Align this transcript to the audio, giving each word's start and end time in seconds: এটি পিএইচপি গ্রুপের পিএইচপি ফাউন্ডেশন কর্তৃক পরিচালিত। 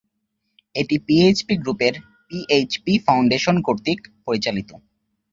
এটি 0.75 0.95
পিএইচপি 1.05 1.53
গ্রুপের 1.57 1.93
পিএইচপি 2.27 2.93
ফাউন্ডেশন 3.05 3.55
কর্তৃক 3.67 3.99
পরিচালিত। 4.25 4.69